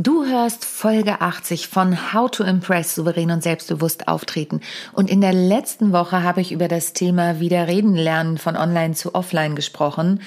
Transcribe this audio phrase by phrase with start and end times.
[0.00, 4.60] Du hörst Folge 80 von How to Impress souverän und selbstbewusst auftreten.
[4.92, 8.94] Und in der letzten Woche habe ich über das Thema wieder reden lernen von online
[8.94, 10.20] zu offline gesprochen.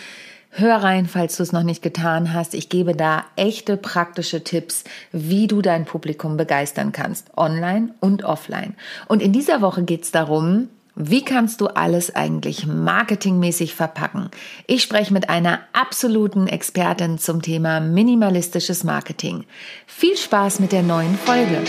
[0.49, 2.53] Hör rein, falls du es noch nicht getan hast.
[2.53, 8.75] Ich gebe da echte praktische Tipps, wie du dein Publikum begeistern kannst, online und offline.
[9.07, 14.29] Und in dieser Woche geht es darum, wie kannst du alles eigentlich marketingmäßig verpacken?
[14.67, 19.45] Ich spreche mit einer absoluten Expertin zum Thema minimalistisches Marketing.
[19.87, 21.61] Viel Spaß mit der neuen Folge.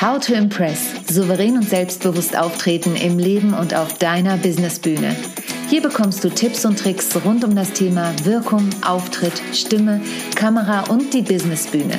[0.00, 0.94] How to Impress.
[1.08, 5.14] Souverän und selbstbewusst auftreten im Leben und auf deiner Businessbühne.
[5.68, 10.00] Hier bekommst du Tipps und Tricks rund um das Thema Wirkung, Auftritt, Stimme,
[10.34, 11.98] Kamera und die Businessbühne.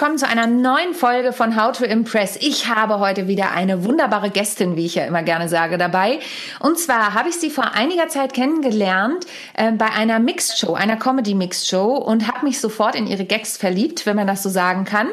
[0.00, 2.38] Willkommen zu einer neuen Folge von How to Impress.
[2.40, 6.20] Ich habe heute wieder eine wunderbare Gästin, wie ich ja immer gerne sage, dabei.
[6.58, 10.96] Und zwar habe ich sie vor einiger Zeit kennengelernt äh, bei einer Mixed Show, einer
[10.96, 14.48] Comedy Mixed Show und habe mich sofort in ihre Gags verliebt, wenn man das so
[14.48, 15.08] sagen kann.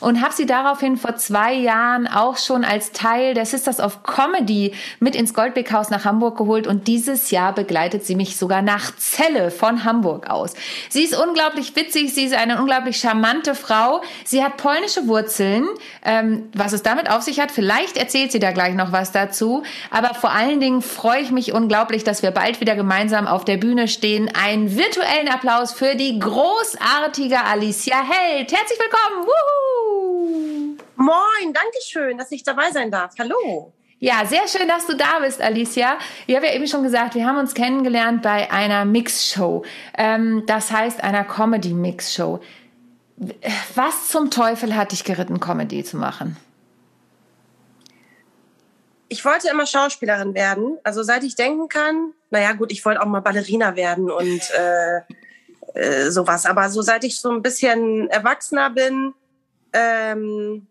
[0.00, 4.72] Und habe sie daraufhin vor zwei Jahren auch schon als Teil der Sisters of Comedy
[5.00, 9.50] mit ins Goldbeckhaus nach Hamburg geholt und dieses Jahr begleitet sie mich sogar nach Celle
[9.50, 10.54] von Hamburg aus.
[10.88, 14.00] Sie ist unglaublich witzig, sie ist eine unglaublich charmante Frau.
[14.30, 15.66] Sie hat polnische Wurzeln.
[16.04, 19.64] Ähm, was es damit auf sich hat, vielleicht erzählt sie da gleich noch was dazu.
[19.90, 23.56] Aber vor allen Dingen freue ich mich unglaublich, dass wir bald wieder gemeinsam auf der
[23.56, 24.30] Bühne stehen.
[24.40, 28.52] Einen virtuellen Applaus für die großartige Alicia Held.
[28.52, 29.26] Herzlich willkommen.
[29.26, 30.76] Woohoo!
[30.94, 33.14] Moin, danke schön, dass ich dabei sein darf.
[33.18, 33.72] Hallo.
[34.02, 35.98] Ja, sehr schön, dass du da bist, Alicia.
[36.26, 39.62] Ich habe ja eben schon gesagt, wir haben uns kennengelernt bei einer Mixshow.
[39.98, 42.40] Ähm, das heißt einer Comedy-Mixshow.
[43.74, 46.38] Was zum Teufel hat dich geritten, Comedy zu machen?
[49.08, 50.78] Ich wollte immer Schauspielerin werden.
[50.84, 55.00] Also seit ich denken kann, naja gut, ich wollte auch mal Ballerina werden und äh,
[55.74, 56.46] äh, sowas.
[56.46, 59.12] Aber so seit ich so ein bisschen erwachsener bin,
[59.72, 60.66] ähm,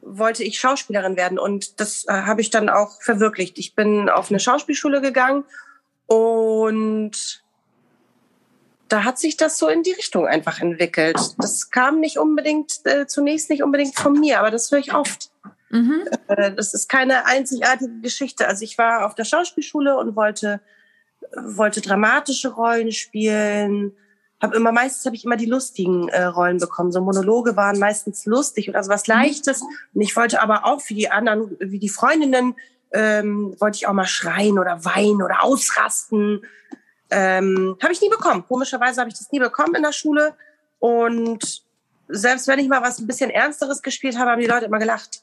[0.00, 1.38] wollte ich Schauspielerin werden.
[1.38, 3.58] Und das äh, habe ich dann auch verwirklicht.
[3.58, 5.44] Ich bin auf eine Schauspielschule gegangen
[6.06, 7.44] und
[8.88, 11.18] da hat sich das so in die Richtung einfach entwickelt.
[11.38, 15.30] Das kam nicht unbedingt, äh, zunächst nicht unbedingt von mir, aber das höre ich oft.
[15.70, 16.02] Mhm.
[16.28, 18.46] Äh, das ist keine einzigartige Geschichte.
[18.46, 20.60] Also ich war auf der Schauspielschule und wollte,
[21.36, 23.92] wollte dramatische Rollen spielen.
[24.40, 26.92] Hab immer meistens habe ich immer die lustigen äh, Rollen bekommen.
[26.92, 29.62] So Monologe waren meistens lustig oder so was Leichtes.
[29.62, 32.54] Und ich wollte aber auch wie die anderen, wie die Freundinnen,
[32.92, 36.42] ähm, wollte ich auch mal schreien oder weinen oder ausrasten.
[37.10, 38.44] Ähm, habe ich nie bekommen.
[38.46, 40.34] Komischerweise habe ich das nie bekommen in der Schule.
[40.78, 41.62] Und
[42.08, 45.22] selbst wenn ich mal was ein bisschen Ernsteres gespielt habe, haben die Leute immer gelacht.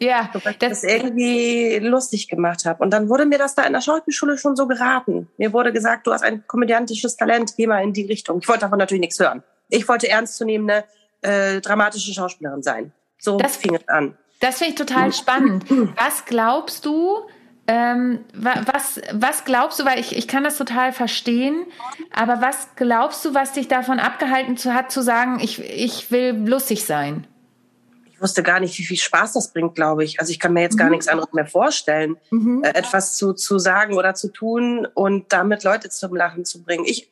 [0.00, 2.82] Ja, so, das, das irgendwie lustig gemacht habe.
[2.82, 5.28] Und dann wurde mir das da in der Schauspielschule schon so geraten.
[5.36, 8.40] Mir wurde gesagt, du hast ein komödiantisches Talent, geh mal in die Richtung.
[8.40, 9.42] Ich wollte davon natürlich nichts hören.
[9.68, 10.84] Ich wollte ernstzunehmende,
[11.22, 12.92] äh, dramatische Schauspielerin sein.
[13.18, 14.16] So das, fing es an.
[14.40, 15.64] Das finde ich total spannend.
[15.96, 17.26] Was glaubst du,
[17.66, 21.64] ähm, was, was glaubst du, weil ich, ich kann das total verstehen,
[22.12, 26.34] aber was glaubst du, was dich davon abgehalten zu, hat, zu sagen, ich, ich will
[26.46, 27.26] lustig sein?
[28.12, 30.20] Ich wusste gar nicht, wie viel Spaß das bringt, glaube ich.
[30.20, 30.92] Also ich kann mir jetzt gar mhm.
[30.92, 32.62] nichts anderes mehr vorstellen, mhm.
[32.62, 36.84] äh, etwas zu, zu sagen oder zu tun und damit Leute zum Lachen zu bringen.
[36.84, 37.10] Ich,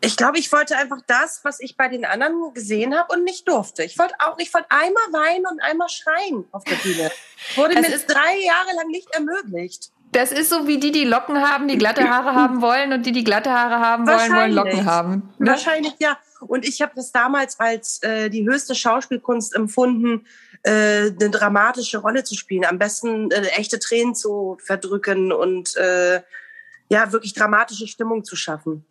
[0.00, 3.48] ich glaube, ich wollte einfach das, was ich bei den anderen gesehen habe und nicht
[3.48, 3.82] durfte.
[3.82, 7.10] Ich wollte auch, ich wollte einmal weinen und einmal schreien auf der Bühne.
[7.56, 9.90] Wurde das mir ist drei Jahre lang nicht ermöglicht.
[10.12, 13.12] Das ist so wie die, die Locken haben, die glatte Haare haben wollen und die,
[13.12, 15.34] die glatte Haare haben wollen, wollen Locken haben.
[15.38, 15.50] Ne?
[15.50, 16.16] Wahrscheinlich ja.
[16.40, 20.26] Und ich habe das damals als äh, die höchste Schauspielkunst empfunden,
[20.62, 26.22] äh, eine dramatische Rolle zu spielen, am besten äh, echte Tränen zu verdrücken und äh,
[26.88, 28.86] ja wirklich dramatische Stimmung zu schaffen.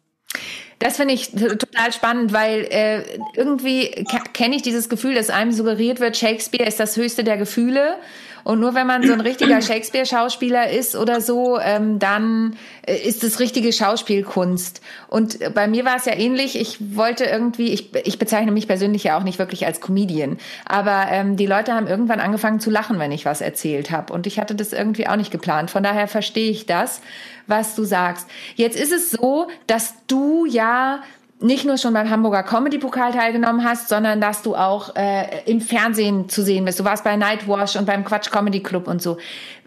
[0.80, 3.02] Das finde ich total spannend, weil äh,
[3.36, 7.98] irgendwie kenne ich dieses Gefühl, dass einem suggeriert wird, Shakespeare ist das höchste der Gefühle.
[8.44, 13.26] Und nur wenn man so ein richtiger Shakespeare-Schauspieler ist oder so, ähm, dann äh, ist
[13.26, 14.80] es richtige Schauspielkunst.
[15.10, 16.58] Und bei mir war es ja ähnlich.
[16.58, 21.08] Ich wollte irgendwie, ich, ich bezeichne mich persönlich ja auch nicht wirklich als Comedian, aber
[21.10, 24.14] ähm, die Leute haben irgendwann angefangen zu lachen, wenn ich was erzählt habe.
[24.14, 25.70] Und ich hatte das irgendwie auch nicht geplant.
[25.70, 27.02] Von daher verstehe ich das,
[27.48, 28.28] was du sagst.
[28.56, 31.02] Jetzt ist es so, dass du ja
[31.40, 35.62] nicht nur schon beim Hamburger Comedy Pokal teilgenommen hast, sondern dass du auch äh, im
[35.62, 36.80] Fernsehen zu sehen bist.
[36.80, 39.18] Du warst bei Nightwash und beim Quatsch Comedy Club und so.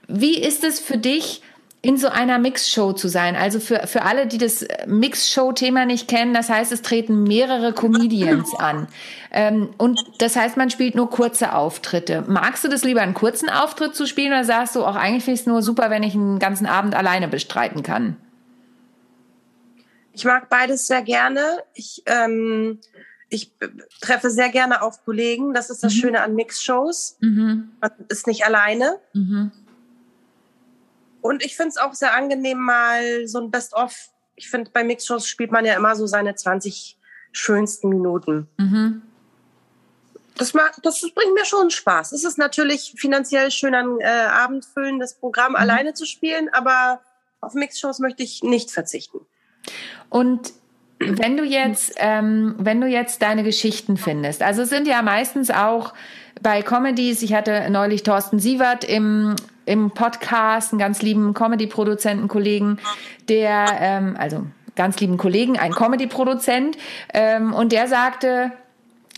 [0.09, 1.43] Wie ist es für dich,
[1.83, 3.37] in so einer Mixshow zu sein.
[3.37, 8.55] Also für, für alle, die das Mixshow-Thema nicht kennen, das heißt, es treten mehrere Comedians
[8.59, 8.87] an.
[9.33, 12.25] Ähm, und das heißt, man spielt nur kurze Auftritte.
[12.27, 15.35] Magst du das lieber, einen kurzen Auftritt zu spielen oder sagst du auch, eigentlich finde
[15.37, 18.17] ich es nur super, wenn ich einen ganzen Abend alleine bestreiten kann?
[20.13, 21.63] Ich mag beides sehr gerne.
[21.73, 22.79] Ich, ähm,
[23.31, 23.53] ich
[24.03, 25.55] treffe sehr gerne auf Kollegen.
[25.55, 25.99] Das ist das mhm.
[25.99, 27.17] Schöne an Mixshows.
[27.21, 27.71] Mhm.
[27.81, 28.99] Man ist nicht alleine.
[29.15, 29.53] Mhm.
[31.21, 33.95] Und ich finde es auch sehr angenehm, mal so ein Best-of.
[34.37, 36.99] Ich finde, bei Mixshows spielt man ja immer so seine 20
[37.33, 38.49] schönsten Minuten.
[38.59, 39.03] Mhm.
[40.37, 42.13] Das, mag, das bringt mir schon Spaß.
[42.13, 45.57] Es ist natürlich finanziell schön, ein äh, abendfüllendes Programm mhm.
[45.57, 47.01] alleine zu spielen, aber
[47.41, 49.21] auf Mixshows möchte ich nicht verzichten.
[50.09, 50.53] Und
[50.99, 55.51] wenn du jetzt, ähm, wenn du jetzt deine Geschichten findest, also es sind ja meistens
[55.51, 55.95] auch
[56.43, 59.35] bei Comedies, ich hatte neulich Thorsten Sievert im
[59.71, 62.79] im Podcast, einen ganz lieben Comedy-Produzenten, Kollegen,
[63.29, 66.77] der, ähm, also ganz lieben Kollegen, ein Comedy-Produzent,
[67.15, 68.53] ähm, und der sagte,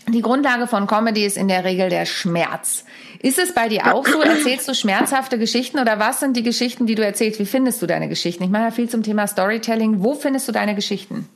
[0.07, 2.85] die Grundlage von Comedy ist in der Regel der Schmerz.
[3.19, 4.21] Ist es bei dir auch so?
[4.21, 7.39] Erzählst du schmerzhafte Geschichten oder was sind die Geschichten, die du erzählst?
[7.39, 8.43] Wie findest du deine Geschichten?
[8.43, 10.03] Ich mache ja viel zum Thema Storytelling.
[10.03, 11.29] Wo findest du deine Geschichten?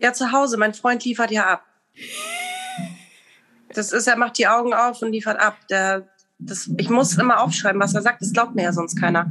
[0.00, 0.58] Ja, zu Hause.
[0.58, 1.64] Mein Freund liefert ja ab.
[3.72, 5.56] Das ist, er macht die Augen auf und liefert ab.
[5.70, 6.06] Der
[6.38, 8.22] das, ich muss immer aufschreiben, was er sagt.
[8.22, 9.28] Das glaubt mir ja sonst keiner.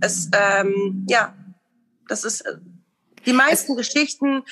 [0.00, 1.34] Es, ähm, ja,
[2.08, 2.56] das ist äh,
[3.26, 4.42] die meisten Geschichten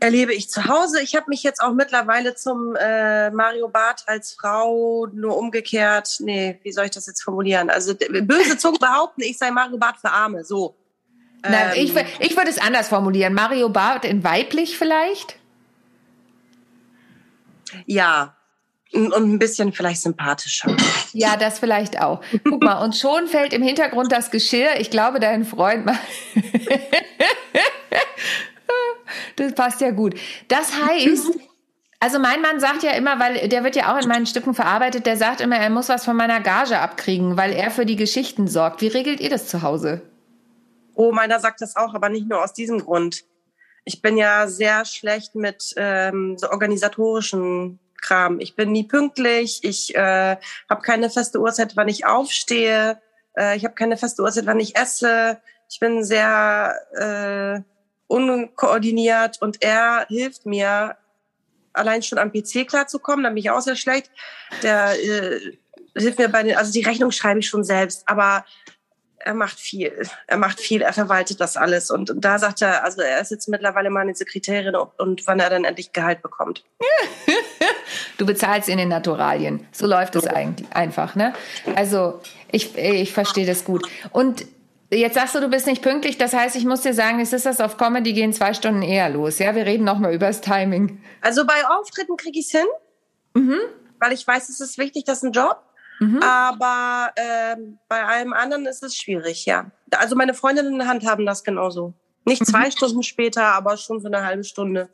[0.00, 1.02] erlebe ich zu Hause.
[1.02, 6.18] Ich habe mich jetzt auch mittlerweile zum äh, Mario Barth als Frau nur umgekehrt.
[6.20, 7.68] Nee, wie soll ich das jetzt formulieren?
[7.68, 10.44] Also böse Zungen behaupten, ich sei Mario Barth für Arme.
[10.44, 10.76] So.
[11.42, 13.34] Nein, ähm, ich, ich würde es anders formulieren.
[13.34, 15.36] Mario Barth in weiblich vielleicht?
[17.86, 18.37] Ja,
[18.92, 20.74] und ein bisschen vielleicht sympathischer.
[21.12, 22.22] Ja, das vielleicht auch.
[22.44, 24.78] Guck mal, und schon fällt im Hintergrund das Geschirr.
[24.78, 26.00] Ich glaube, dein Freund macht.
[29.36, 30.14] das passt ja gut.
[30.48, 31.38] Das heißt,
[32.00, 35.04] also mein Mann sagt ja immer, weil der wird ja auch in meinen Stücken verarbeitet,
[35.04, 38.48] der sagt immer, er muss was von meiner Gage abkriegen, weil er für die Geschichten
[38.48, 38.80] sorgt.
[38.80, 40.02] Wie regelt ihr das zu Hause?
[40.94, 43.24] Oh, meiner sagt das auch, aber nicht nur aus diesem Grund.
[43.84, 48.40] Ich bin ja sehr schlecht mit ähm, so organisatorischen Kram.
[48.40, 50.36] Ich bin nie pünktlich, ich äh,
[50.68, 53.00] habe keine feste Uhrzeit, wann ich aufstehe,
[53.36, 55.40] äh, ich habe keine feste Uhrzeit, wann ich esse.
[55.70, 57.60] Ich bin sehr äh,
[58.06, 60.96] unkoordiniert und er hilft mir,
[61.72, 64.10] allein schon am PC klarzukommen, da bin ich auch sehr schlecht.
[64.62, 65.58] Der äh,
[65.96, 68.44] hilft mir bei den, also die Rechnung schreibe ich schon selbst, aber
[69.18, 70.06] er macht viel.
[70.26, 71.90] Er macht viel, er verwaltet das alles.
[71.90, 75.64] Und, da sagt er, also er ist jetzt mittlerweile meine Sekretärin und wann er dann
[75.64, 76.64] endlich Gehalt bekommt.
[78.18, 79.66] du bezahlst in den Naturalien.
[79.72, 81.34] So läuft es eigentlich einfach, ne?
[81.74, 82.20] Also
[82.50, 83.88] ich, ich verstehe das gut.
[84.12, 84.44] Und
[84.90, 86.16] Jetzt sagst du, du bist nicht pünktlich.
[86.16, 89.10] Das heißt, ich muss dir sagen, es ist das auf Comedy gehen zwei Stunden eher
[89.10, 89.38] los.
[89.38, 91.02] Ja, wir reden nochmal über das Timing.
[91.20, 92.66] Also bei Auftritten kriege ich es hin,
[93.34, 93.58] mhm.
[94.00, 95.62] weil ich weiß, es ist wichtig, das ist ein Job.
[96.00, 96.22] Mhm.
[96.22, 97.56] Aber äh,
[97.88, 99.70] bei allem anderen ist es schwierig, ja.
[99.90, 101.92] Also meine Freundinnen handhaben das genauso.
[102.24, 102.70] Nicht zwei mhm.
[102.70, 104.88] Stunden später, aber schon so eine halbe Stunde.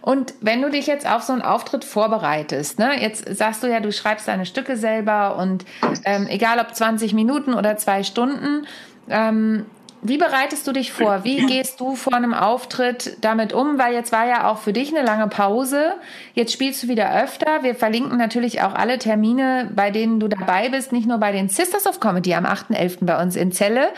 [0.00, 3.80] Und wenn du dich jetzt auf so einen Auftritt vorbereitest, ne, jetzt sagst du ja,
[3.80, 5.64] du schreibst deine Stücke selber und
[6.04, 8.66] ähm, egal ob 20 Minuten oder zwei Stunden,
[9.08, 9.66] ähm,
[10.08, 11.24] wie bereitest du dich vor?
[11.24, 13.78] Wie gehst du vor einem Auftritt damit um?
[13.78, 15.94] Weil jetzt war ja auch für dich eine lange Pause.
[16.34, 17.62] Jetzt spielst du wieder öfter.
[17.62, 20.92] Wir verlinken natürlich auch alle Termine, bei denen du dabei bist.
[20.92, 22.98] Nicht nur bei den Sisters of Comedy am 8.11.
[23.02, 23.88] bei uns in Celle,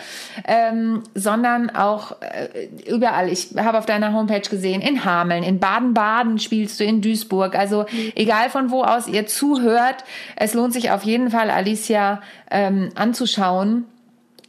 [0.46, 3.28] ähm, sondern auch äh, überall.
[3.30, 7.54] Ich habe auf deiner Homepage gesehen, in Hameln, in Baden-Baden spielst du, in Duisburg.
[7.54, 10.04] Also egal von wo aus ihr zuhört,
[10.36, 13.84] es lohnt sich auf jeden Fall, Alicia ähm, anzuschauen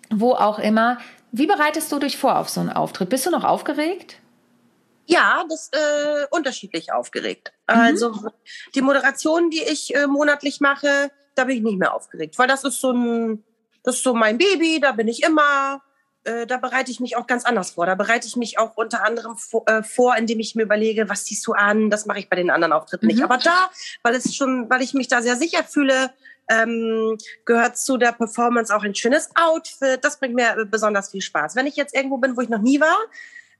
[0.10, 0.98] wo auch immer.
[1.31, 3.09] Wie bereitest du dich vor auf so einen Auftritt?
[3.09, 4.17] Bist du noch aufgeregt?
[5.05, 7.51] Ja, das äh, unterschiedlich aufgeregt.
[7.67, 7.75] Mhm.
[7.75, 8.31] Also
[8.75, 12.63] die Moderation, die ich äh, monatlich mache, da bin ich nicht mehr aufgeregt, weil das
[12.63, 13.43] ist so ein,
[13.83, 15.81] das ist so mein Baby, da bin ich immer.
[16.25, 17.86] Äh, da bereite ich mich auch ganz anders vor.
[17.86, 21.25] Da bereite ich mich auch unter anderem vor, äh, vor indem ich mir überlege, was
[21.25, 21.89] ziehst du an?
[21.89, 23.13] Das mache ich bei den anderen Auftritten mhm.
[23.13, 23.24] nicht.
[23.24, 23.71] Aber da,
[24.03, 26.12] weil es schon, weil ich mich da sehr sicher fühle,
[26.50, 30.03] ähm, gehört zu der Performance auch ein schönes Outfit.
[30.03, 31.56] Das bringt mir besonders viel Spaß.
[31.56, 32.98] Wenn ich jetzt irgendwo bin, wo ich noch nie war,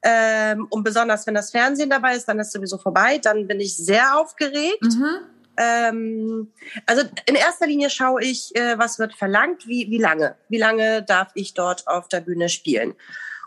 [0.02, 3.18] ähm, und besonders wenn das Fernsehen dabei ist, dann ist sowieso vorbei.
[3.18, 4.84] Dann bin ich sehr aufgeregt.
[4.84, 5.18] Mhm.
[5.58, 6.54] Ähm,
[6.86, 10.36] also in erster Linie schaue ich, äh, was wird verlangt, wie, wie lange.
[10.48, 12.96] Wie lange darf ich dort auf der Bühne spielen?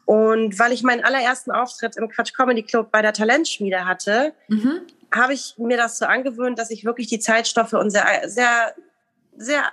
[0.05, 4.81] Und weil ich meinen allerersten Auftritt im Quatsch Comedy Club bei der Talentschmiede hatte, mhm.
[5.15, 8.75] habe ich mir das so angewöhnt, dass ich wirklich die Zeitstoffe und sehr, sehr
[9.37, 9.65] sehr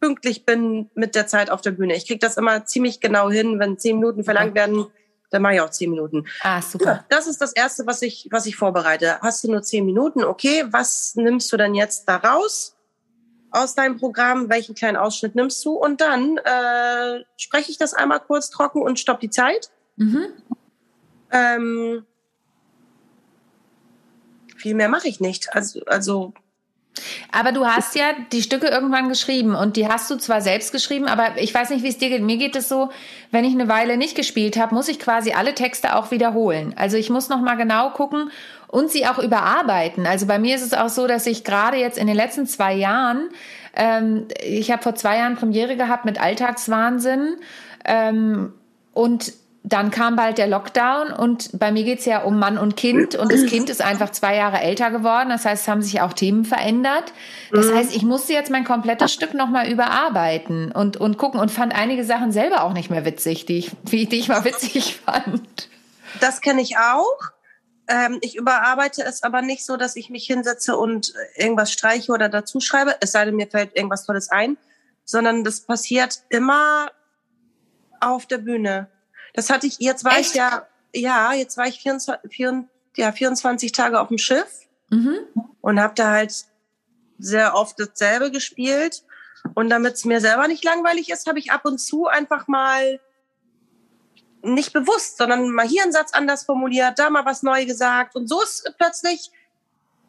[0.00, 1.96] pünktlich bin mit der Zeit auf der Bühne.
[1.96, 3.58] Ich kriege das immer ziemlich genau hin.
[3.58, 4.86] Wenn zehn Minuten verlangt werden,
[5.30, 6.26] dann mache ich auch zehn Minuten.
[6.42, 6.84] Ah, super.
[6.84, 9.18] Ja, das ist das Erste, was ich, was ich vorbereite.
[9.20, 10.22] Hast du nur zehn Minuten?
[10.22, 12.76] Okay, was nimmst du denn jetzt da raus
[13.50, 14.48] aus deinem Programm?
[14.48, 15.72] Welchen kleinen Ausschnitt nimmst du?
[15.72, 19.70] Und dann äh, spreche ich das einmal kurz trocken und stopp die Zeit.
[19.96, 20.26] Mhm.
[21.30, 22.06] Ähm,
[24.56, 25.54] viel mehr mache ich nicht.
[25.54, 26.32] Also, also
[27.32, 31.06] aber du hast ja die Stücke irgendwann geschrieben und die hast du zwar selbst geschrieben,
[31.06, 32.22] aber ich weiß nicht, wie es dir geht.
[32.22, 32.90] Mir geht es so,
[33.30, 36.74] wenn ich eine Weile nicht gespielt habe, muss ich quasi alle Texte auch wiederholen.
[36.76, 38.30] Also ich muss noch mal genau gucken
[38.68, 40.06] und sie auch überarbeiten.
[40.06, 42.74] Also bei mir ist es auch so, dass ich gerade jetzt in den letzten zwei
[42.74, 43.28] Jahren,
[43.74, 47.36] ähm, ich habe vor zwei Jahren Premiere gehabt mit Alltagswahnsinn
[47.84, 48.52] ähm,
[48.92, 49.32] und
[49.66, 53.32] dann kam bald der Lockdown und bei mir geht's ja um Mann und Kind und
[53.32, 55.30] das Kind ist einfach zwei Jahre älter geworden.
[55.30, 57.14] Das heißt, es haben sich auch Themen verändert.
[57.50, 57.76] Das mhm.
[57.76, 62.04] heißt, ich musste jetzt mein komplettes Stück nochmal überarbeiten und, und gucken und fand einige
[62.04, 65.70] Sachen selber auch nicht mehr witzig, die ich, die ich mal witzig fand.
[66.20, 67.16] Das kenne ich auch.
[67.88, 72.28] Ähm, ich überarbeite es aber nicht so, dass ich mich hinsetze und irgendwas streiche oder
[72.28, 74.58] dazu schreibe, es sei denn, mir fällt irgendwas Tolles ein,
[75.06, 76.90] sondern das passiert immer
[78.00, 78.88] auf der Bühne.
[79.34, 80.30] Das hatte ich, jetzt war Echt?
[80.30, 85.18] ich ja, ja, jetzt war ich 24, 24, ja, 24 Tage auf dem Schiff mhm.
[85.60, 86.46] und habe da halt
[87.18, 89.02] sehr oft dasselbe gespielt.
[89.54, 93.00] Und damit es mir selber nicht langweilig ist, habe ich ab und zu einfach mal
[94.42, 98.14] nicht bewusst, sondern mal hier einen Satz anders formuliert, da mal was neu gesagt.
[98.14, 99.30] Und so ist plötzlich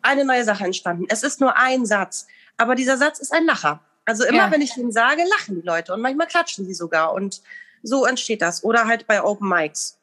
[0.01, 1.05] eine neue Sache entstanden.
[1.09, 2.27] Es ist nur ein Satz,
[2.57, 3.81] aber dieser Satz ist ein Lacher.
[4.05, 4.51] Also immer, ja.
[4.51, 7.13] wenn ich ihn sage, lachen die Leute und manchmal klatschen sie sogar.
[7.13, 7.41] Und
[7.85, 8.63] so entsteht das.
[8.63, 9.97] Oder halt bei Open Mics.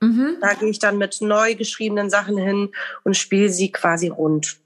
[0.00, 0.38] Mhm.
[0.40, 2.70] Da gehe ich dann mit neu geschriebenen Sachen hin
[3.04, 4.58] und spiele sie quasi rund.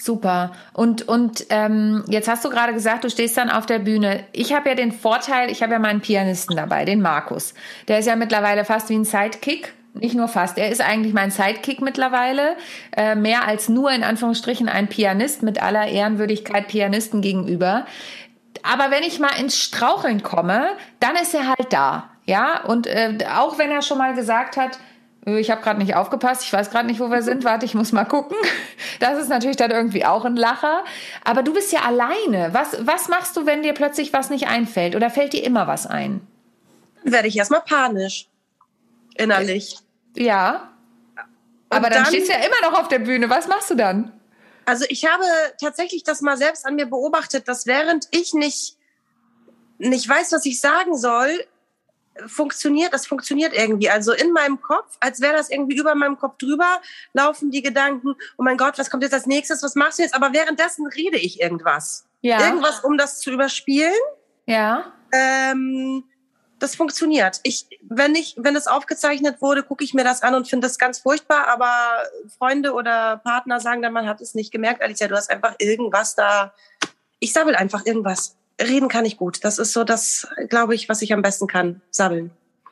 [0.00, 0.52] Super.
[0.72, 4.24] Und, und ähm, jetzt hast du gerade gesagt, du stehst dann auf der Bühne.
[4.32, 7.52] Ich habe ja den Vorteil, ich habe ja meinen Pianisten dabei, den Markus.
[7.86, 9.74] Der ist ja mittlerweile fast wie ein Sidekick.
[9.92, 12.56] Nicht nur fast, er ist eigentlich mein Sidekick mittlerweile.
[12.96, 17.84] Äh, mehr als nur in Anführungsstrichen ein Pianist mit aller Ehrenwürdigkeit Pianisten gegenüber
[18.62, 20.68] aber wenn ich mal ins Straucheln komme,
[21.00, 22.10] dann ist er halt da.
[22.24, 24.78] Ja, und äh, auch wenn er schon mal gesagt hat,
[25.26, 27.74] äh, ich habe gerade nicht aufgepasst, ich weiß gerade nicht, wo wir sind, warte, ich
[27.74, 28.36] muss mal gucken.
[28.98, 30.84] Das ist natürlich dann irgendwie auch ein Lacher.
[31.24, 32.50] Aber du bist ja alleine.
[32.52, 34.94] Was, was machst du, wenn dir plötzlich was nicht einfällt?
[34.94, 36.20] Oder fällt dir immer was ein?
[37.02, 38.26] Werde ich erstmal panisch.
[39.14, 39.78] Innerlich.
[40.16, 40.68] Ja.
[41.70, 43.30] Aber dann, dann stehst du ja immer noch auf der Bühne.
[43.30, 44.12] Was machst du dann?
[44.64, 45.24] Also ich habe
[45.60, 48.76] tatsächlich das mal selbst an mir beobachtet, dass während ich nicht,
[49.78, 51.46] nicht weiß, was ich sagen soll,
[52.26, 53.90] funktioniert, das funktioniert irgendwie.
[53.90, 56.80] Also in meinem Kopf, als wäre das irgendwie über meinem Kopf drüber,
[57.12, 60.14] laufen die Gedanken, oh mein Gott, was kommt jetzt als nächstes, was machst du jetzt?
[60.14, 62.06] Aber währenddessen rede ich irgendwas.
[62.20, 62.46] Ja.
[62.46, 63.92] Irgendwas, um das zu überspielen.
[64.46, 64.92] Ja.
[65.12, 66.04] Ähm,
[66.62, 67.40] das funktioniert.
[67.42, 70.78] Ich, wenn ich, wenn es aufgezeichnet wurde, gucke ich mir das an und finde das
[70.78, 71.48] ganz furchtbar.
[71.48, 71.72] Aber
[72.38, 76.14] Freunde oder Partner sagen dann, man hat es nicht gemerkt, Alicia, du hast einfach irgendwas
[76.14, 76.54] da.
[77.18, 78.36] Ich sabbel einfach irgendwas.
[78.60, 79.44] Reden kann ich gut.
[79.44, 81.80] Das ist so das, glaube ich, was ich am besten kann.
[81.90, 82.30] Sabbeln.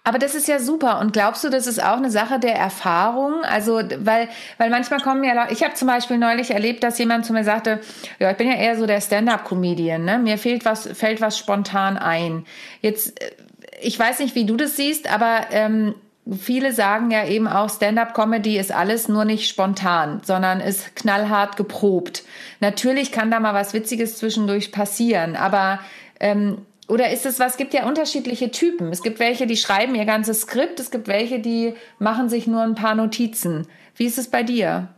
[0.08, 1.00] Aber das ist ja super.
[1.00, 3.42] Und glaubst du, das ist auch eine Sache der Erfahrung?
[3.42, 7.34] Also, weil, weil manchmal kommen ja ich habe zum Beispiel neulich erlebt, dass jemand zu
[7.34, 7.80] mir sagte,
[8.18, 10.18] ja, ich bin ja eher so der Stand-up-Comedian, ne?
[10.18, 12.46] Mir fehlt was, fällt was spontan ein.
[12.80, 13.32] Jetzt äh,
[13.80, 15.94] ich weiß nicht, wie du das siehst, aber ähm,
[16.38, 22.24] viele sagen ja eben auch, Stand-up-Comedy ist alles nur nicht spontan, sondern ist knallhart geprobt.
[22.60, 25.80] Natürlich kann da mal was Witziges zwischendurch passieren, aber
[26.20, 26.58] ähm,
[26.88, 27.52] oder ist es was?
[27.52, 28.90] Es gibt ja unterschiedliche Typen.
[28.90, 30.80] Es gibt welche, die schreiben ihr ganzes Skript.
[30.80, 33.66] Es gibt welche, die machen sich nur ein paar Notizen.
[33.94, 34.88] Wie ist es bei dir?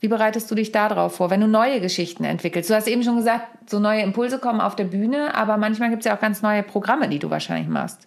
[0.00, 2.68] Wie bereitest du dich darauf vor, wenn du neue Geschichten entwickelst?
[2.68, 6.02] Du hast eben schon gesagt, so neue Impulse kommen auf der Bühne, aber manchmal gibt
[6.02, 8.06] es ja auch ganz neue Programme, die du wahrscheinlich machst.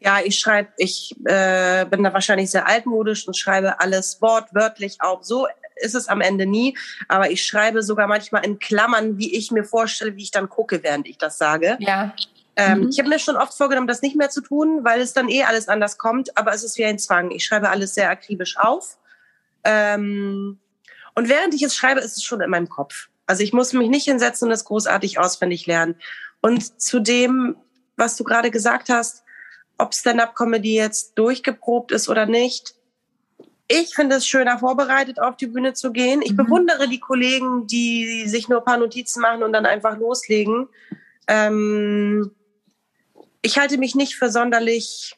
[0.00, 5.24] Ja, ich schreibe, ich äh, bin da wahrscheinlich sehr altmodisch und schreibe alles wortwörtlich auf.
[5.24, 6.76] So ist es am Ende nie,
[7.08, 10.82] aber ich schreibe sogar manchmal in Klammern, wie ich mir vorstelle, wie ich dann gucke,
[10.82, 11.76] während ich das sage.
[11.80, 12.14] Ja.
[12.56, 12.88] Ähm, mhm.
[12.90, 15.44] Ich habe mir schon oft vorgenommen, das nicht mehr zu tun, weil es dann eh
[15.44, 17.30] alles anders kommt, aber es ist wie ein Zwang.
[17.30, 18.98] Ich schreibe alles sehr akribisch auf.
[19.64, 20.58] Ähm,
[21.14, 23.08] und während ich es schreibe, ist es schon in meinem Kopf.
[23.26, 25.96] Also ich muss mich nicht hinsetzen und es großartig auswendig lernen.
[26.40, 27.56] Und zu dem,
[27.96, 29.22] was du gerade gesagt hast,
[29.78, 32.74] ob Stand-up-Comedy jetzt durchgeprobt ist oder nicht,
[33.68, 36.20] ich finde es schöner, vorbereitet auf die Bühne zu gehen.
[36.22, 36.36] Ich mhm.
[36.36, 40.68] bewundere die Kollegen, die sich nur ein paar Notizen machen und dann einfach loslegen.
[41.26, 42.32] Ähm,
[43.40, 45.16] ich halte mich nicht für sonderlich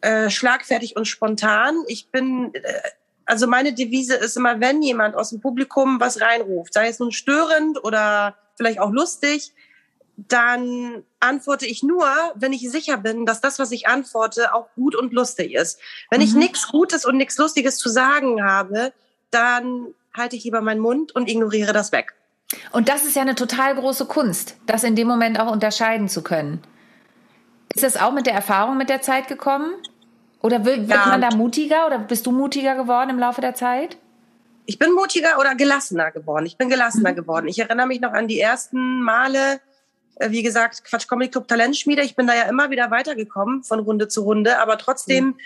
[0.00, 1.76] äh, schlagfertig und spontan.
[1.86, 2.80] Ich bin äh,
[3.26, 7.12] also meine Devise ist immer, wenn jemand aus dem Publikum was reinruft, sei es nun
[7.12, 9.52] störend oder vielleicht auch lustig,
[10.16, 14.94] dann antworte ich nur, wenn ich sicher bin, dass das, was ich antworte, auch gut
[14.94, 15.80] und lustig ist.
[16.10, 16.26] Wenn mhm.
[16.26, 18.92] ich nichts Gutes und nichts Lustiges zu sagen habe,
[19.30, 22.14] dann halte ich lieber meinen Mund und ignoriere das weg.
[22.70, 26.22] Und das ist ja eine total große Kunst, das in dem Moment auch unterscheiden zu
[26.22, 26.62] können.
[27.74, 29.74] Ist das auch mit der Erfahrung mit der Zeit gekommen?
[30.44, 31.06] Oder wird, ja.
[31.06, 33.96] man da mutiger oder bist du mutiger geworden im Laufe der Zeit?
[34.66, 36.44] Ich bin mutiger oder gelassener geworden.
[36.44, 37.16] Ich bin gelassener mhm.
[37.16, 37.48] geworden.
[37.48, 39.58] Ich erinnere mich noch an die ersten Male,
[40.16, 42.02] äh, wie gesagt, Quatsch Comedy Club Talentschmiede.
[42.02, 45.36] Ich bin da ja immer wieder weitergekommen von Runde zu Runde, aber trotzdem mhm.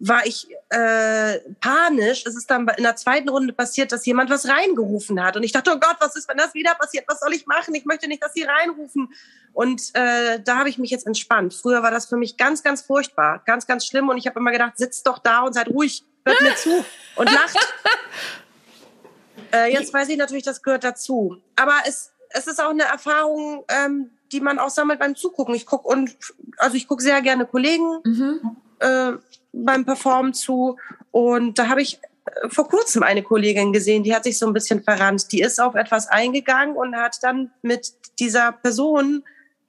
[0.00, 2.24] War ich äh, panisch.
[2.26, 5.52] Es ist dann in der zweiten Runde passiert, dass jemand was reingerufen hat und ich
[5.52, 7.04] dachte, oh Gott, was ist, wenn das wieder passiert?
[7.06, 7.74] Was soll ich machen?
[7.74, 9.12] Ich möchte nicht, dass sie reinrufen.
[9.52, 11.52] Und äh, da habe ich mich jetzt entspannt.
[11.52, 14.08] Früher war das für mich ganz, ganz furchtbar, ganz, ganz schlimm.
[14.08, 16.84] Und ich habe immer gedacht, sitzt doch da und seid ruhig, hört mir zu
[17.16, 17.58] und lacht.
[19.52, 21.42] Äh, jetzt weiß ich natürlich, das gehört dazu.
[21.56, 25.56] Aber es, es ist auch eine Erfahrung, ähm, die man auch sammelt beim Zugucken.
[25.56, 26.16] Ich gucke und
[26.58, 28.56] also ich gucke sehr gerne Kollegen mhm.
[28.78, 29.12] äh,
[29.52, 30.76] beim Performen zu.
[31.10, 34.52] Und da habe ich äh, vor kurzem eine Kollegin gesehen, die hat sich so ein
[34.52, 35.32] bisschen verrannt.
[35.32, 39.24] Die ist auf etwas eingegangen und hat dann mit dieser Person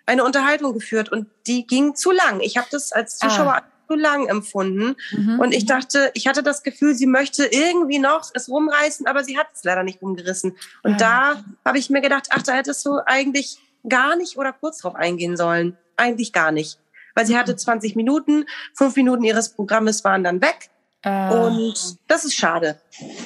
[0.06, 2.42] eine Unterhaltung geführt und die ging zu lang.
[2.42, 4.96] Ich habe das als Zuschauer ah zu lang empfunden.
[5.12, 5.40] Mhm.
[5.40, 9.38] Und ich dachte, ich hatte das Gefühl, sie möchte irgendwie noch es rumreißen, aber sie
[9.38, 10.56] hat es leider nicht rumgerissen.
[10.84, 10.98] Und ja.
[10.98, 13.58] da habe ich mir gedacht, ach, da hättest du eigentlich
[13.88, 15.78] gar nicht oder kurz drauf eingehen sollen.
[15.98, 16.80] Eigentlich gar nicht.
[17.16, 18.00] Weil sie hatte 20 mhm.
[18.00, 20.70] Minuten, fünf Minuten ihres Programmes waren dann weg.
[21.04, 21.34] Äh.
[21.34, 22.80] Und das ist schade.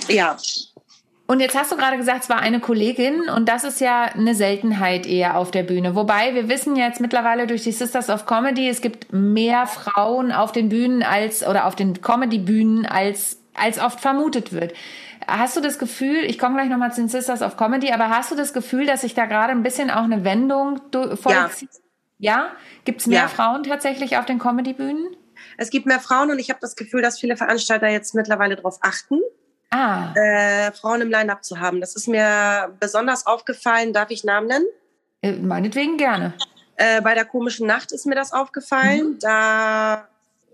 [0.07, 0.37] Ja.
[1.27, 4.35] Und jetzt hast du gerade gesagt, es war eine Kollegin und das ist ja eine
[4.35, 5.95] Seltenheit eher auf der Bühne.
[5.95, 10.51] Wobei wir wissen jetzt mittlerweile durch die Sisters of Comedy, es gibt mehr Frauen auf
[10.51, 14.73] den Bühnen als oder auf den Comedy-Bühnen als als oft vermutet wird.
[15.27, 18.31] Hast du das Gefühl, ich komme gleich nochmal zu den Sisters of Comedy, aber hast
[18.31, 21.69] du das Gefühl, dass sich da gerade ein bisschen auch eine Wendung vollzieht?
[21.73, 21.84] Ja.
[22.17, 22.51] Ja?
[22.83, 23.27] Gibt es mehr ja.
[23.27, 25.15] Frauen tatsächlich auf den Comedy-Bühnen?
[25.57, 28.77] Es gibt mehr Frauen und ich habe das Gefühl, dass viele Veranstalter jetzt mittlerweile darauf
[28.81, 29.19] achten
[29.71, 30.13] ah.
[30.15, 31.81] äh, Frauen im Line-Up zu haben.
[31.81, 33.93] Das ist mir besonders aufgefallen.
[33.93, 34.65] Darf ich Namen nennen?
[35.21, 36.33] Äh, meinetwegen gerne.
[36.77, 39.13] Äh, bei der komischen Nacht ist mir das aufgefallen.
[39.13, 39.19] Mhm.
[39.19, 40.07] Da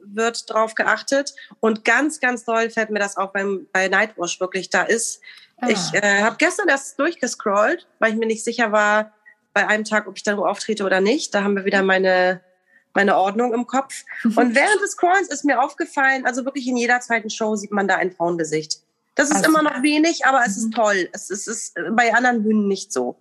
[0.04, 1.34] wird drauf geachtet.
[1.60, 4.69] Und ganz, ganz toll fällt mir das auch beim, bei Nightwash wirklich.
[4.69, 5.21] Da ist,
[5.58, 5.69] ah.
[5.69, 9.13] ich äh, habe gestern das durchgescrollt, weil ich mir nicht sicher war,
[9.54, 11.34] bei einem Tag, ob ich dann auftrete oder nicht.
[11.34, 12.42] Da haben wir wieder meine,
[12.94, 14.04] meine Ordnung im Kopf.
[14.24, 17.88] Und während des Scrollens ist mir aufgefallen, also wirklich in jeder zweiten Show sieht man
[17.88, 18.82] da ein Frauengesicht.
[19.16, 20.72] Das ist also, immer noch wenig, aber es ist mhm.
[20.72, 21.10] toll.
[21.12, 23.18] Es ist, es ist bei anderen Bühnen nicht so.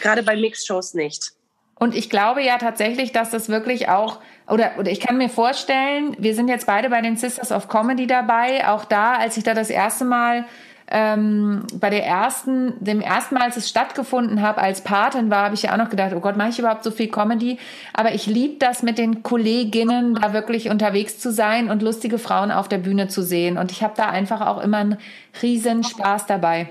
[0.00, 1.32] Gerade bei Mixshows nicht.
[1.78, 6.16] Und ich glaube ja tatsächlich, dass das wirklich auch, oder, oder ich kann mir vorstellen,
[6.18, 8.66] wir sind jetzt beide bei den Sisters of Comedy dabei.
[8.66, 10.46] Auch da, als ich da das erste Mal
[10.88, 15.54] ähm, bei der ersten, dem ersten Mal, als es stattgefunden habe, als Patin war, habe
[15.54, 17.58] ich ja auch noch gedacht, oh Gott, mache ich überhaupt so viel Comedy?
[17.92, 22.52] Aber ich liebe das mit den Kolleginnen, da wirklich unterwegs zu sein und lustige Frauen
[22.52, 23.58] auf der Bühne zu sehen.
[23.58, 24.98] Und ich habe da einfach auch immer einen
[25.42, 26.68] riesen Spaß dabei.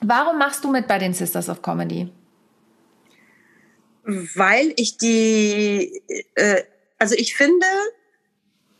[0.00, 2.08] Warum machst du mit bei den Sisters of Comedy?
[4.04, 6.02] Weil ich die,
[6.34, 6.62] äh,
[6.98, 7.66] also ich finde,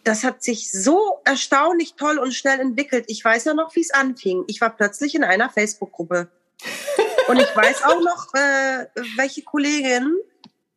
[0.04, 3.04] das hat sich so erstaunlich toll und schnell entwickelt.
[3.08, 4.44] Ich weiß ja noch, wie es anfing.
[4.48, 6.28] Ich war plötzlich in einer Facebook-Gruppe.
[7.28, 8.86] und ich weiß auch noch, äh,
[9.16, 10.16] welche Kollegin,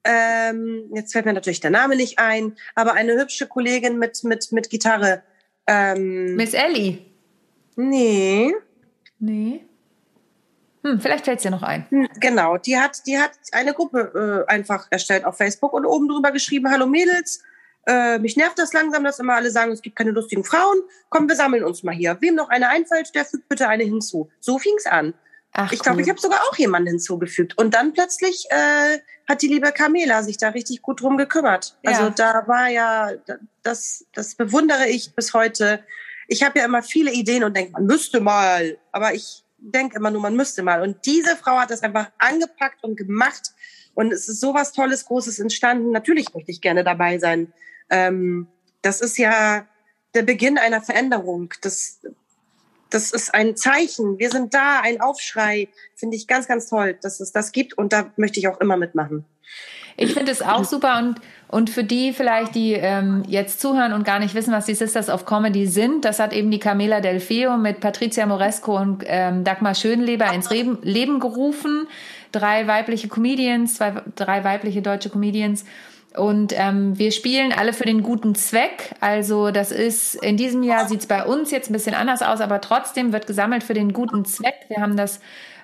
[0.04, 4.52] ähm, jetzt fällt mir natürlich der Name nicht ein, aber eine hübsche Kollegin mit, mit,
[4.52, 5.24] mit Gitarre.
[5.68, 7.06] Ähm, Miss Ellie?
[7.76, 8.54] Nee.
[9.20, 9.66] Nee.
[10.84, 11.88] Hm, vielleicht fällt es dir noch ein.
[11.90, 16.08] Hm, genau, die hat, die hat eine Gruppe äh, einfach erstellt auf Facebook und oben
[16.08, 17.44] drüber geschrieben, hallo Mädels,
[17.86, 20.78] äh, mich nervt das langsam, dass immer alle sagen, es gibt keine lustigen Frauen.
[21.10, 22.17] Komm, wir sammeln uns mal hier.
[22.19, 24.30] Wem noch eine einfällt, der fügt bitte eine hinzu.
[24.39, 25.13] So fing's an.
[25.58, 26.04] Ach, ich glaube, cool.
[26.04, 27.58] ich habe sogar auch jemanden hinzugefügt.
[27.58, 31.78] Und dann plötzlich äh, hat die liebe Carmela sich da richtig gut drum gekümmert.
[31.82, 31.91] Ja.
[31.91, 33.12] Also da war ja,
[33.63, 35.82] das, das bewundere ich bis heute.
[36.28, 38.78] Ich habe ja immer viele Ideen und denke, man müsste mal.
[38.91, 40.82] Aber ich denke immer nur, man müsste mal.
[40.82, 43.54] Und diese Frau hat das einfach angepackt und gemacht.
[43.93, 45.91] Und es ist sowas Tolles, Großes entstanden.
[45.91, 47.54] Natürlich möchte ich gerne dabei sein.
[47.89, 48.48] Ähm,
[48.82, 49.65] das ist ja
[50.13, 51.54] der Beginn einer Veränderung.
[51.62, 52.02] Das,
[52.89, 54.17] das ist ein Zeichen.
[54.19, 55.67] Wir sind da, ein Aufschrei.
[55.95, 57.78] Finde ich ganz, ganz toll, dass es das gibt.
[57.78, 59.26] Und da möchte ich auch immer mitmachen.
[59.98, 64.04] Ich finde es auch super und, und für die vielleicht, die ähm, jetzt zuhören und
[64.04, 67.56] gar nicht wissen, was die Sisters of Comedy sind, das hat eben die Camela Delfeo
[67.58, 71.88] mit Patricia Moresco und ähm, Dagmar Schönleber ins Leben, Leben gerufen.
[72.34, 75.63] Drei weibliche Comedians, zwei, drei weibliche deutsche Comedians
[76.17, 78.91] und ähm, wir spielen alle für den guten Zweck.
[78.99, 82.41] Also das ist, in diesem Jahr sieht es bei uns jetzt ein bisschen anders aus,
[82.41, 84.56] aber trotzdem wird gesammelt für den guten Zweck.
[84.69, 85.19] Wir haben das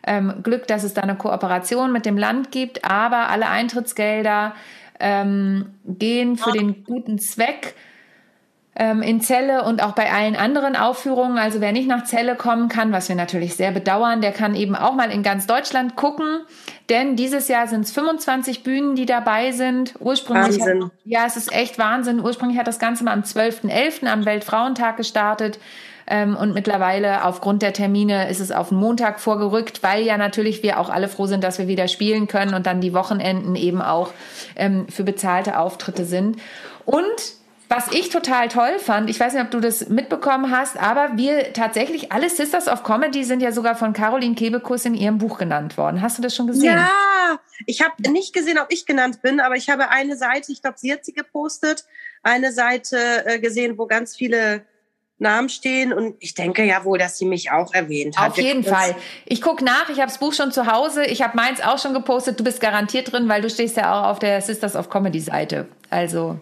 [0.06, 4.56] ähm, Glück, dass es da eine Kooperation mit dem Land gibt, aber alle Eintrittsgelder
[5.00, 7.76] ähm, gehen für den guten Zweck
[8.74, 11.38] in Celle und auch bei allen anderen Aufführungen.
[11.38, 14.76] Also wer nicht nach Celle kommen kann, was wir natürlich sehr bedauern, der kann eben
[14.76, 16.42] auch mal in ganz Deutschland gucken.
[16.90, 19.96] Denn dieses Jahr sind es 25 Bühnen, die dabei sind.
[20.00, 20.84] Ursprünglich Wahnsinn.
[20.86, 22.22] Hat, ja, es ist echt Wahnsinn.
[22.22, 24.08] Ursprünglich hat das Ganze mal am 12.11.
[24.08, 25.60] am Weltfrauentag gestartet.
[26.08, 30.64] Ähm, und mittlerweile aufgrund der Termine ist es auf den Montag vorgerückt, weil ja natürlich
[30.64, 33.82] wir auch alle froh sind, dass wir wieder spielen können und dann die Wochenenden eben
[33.82, 34.12] auch
[34.56, 36.38] ähm, für bezahlte Auftritte sind.
[36.86, 37.41] Und
[37.72, 41.54] was ich total toll fand, ich weiß nicht, ob du das mitbekommen hast, aber wir
[41.54, 45.78] tatsächlich, alle Sisters of Comedy sind ja sogar von Caroline Kebekus in ihrem Buch genannt
[45.78, 46.02] worden.
[46.02, 46.76] Hast du das schon gesehen?
[46.76, 50.62] Ja, ich habe nicht gesehen, ob ich genannt bin, aber ich habe eine Seite, ich
[50.62, 51.86] glaube, sie hat sie gepostet,
[52.24, 54.66] eine Seite äh, gesehen, wo ganz viele
[55.18, 58.32] Namen stehen und ich denke ja wohl, dass sie mich auch erwähnt hat.
[58.32, 58.96] Auf jeden Fall.
[59.26, 61.94] Ich gucke nach, ich habe das Buch schon zu Hause, ich habe meins auch schon
[61.94, 65.22] gepostet, du bist garantiert drin, weil du stehst ja auch auf der Sisters of Comedy
[65.22, 65.70] Seite.
[65.90, 66.38] Also